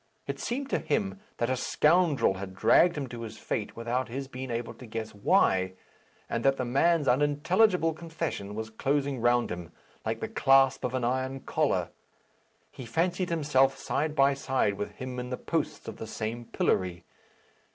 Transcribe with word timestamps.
It 0.25 0.39
seemed 0.39 0.67
to 0.71 0.79
him 0.79 1.19
that 1.37 1.51
a 1.51 1.55
scoundrel 1.55 2.33
had 2.33 2.55
dragged 2.55 2.97
him 2.97 3.05
to 3.09 3.21
his 3.21 3.37
fate 3.37 3.75
without 3.75 4.09
his 4.09 4.27
being 4.27 4.49
able 4.49 4.73
to 4.73 4.87
guess 4.87 5.13
why, 5.13 5.73
and 6.27 6.43
that 6.43 6.57
the 6.57 6.65
man's 6.65 7.07
unintelligible 7.07 7.93
confession 7.93 8.55
was 8.55 8.71
closing 8.71 9.21
round 9.21 9.51
him 9.51 9.71
like 10.03 10.19
the 10.19 10.27
clasp 10.27 10.83
of 10.83 10.95
an 10.95 11.03
iron 11.03 11.41
collar. 11.41 11.91
He 12.71 12.87
fancied 12.87 13.29
himself 13.29 13.77
side 13.77 14.15
by 14.15 14.33
side 14.33 14.73
with 14.73 14.93
him 14.95 15.19
in 15.19 15.29
the 15.29 15.37
posts 15.37 15.87
of 15.87 15.97
the 15.97 16.07
same 16.07 16.45
pillory. 16.45 17.03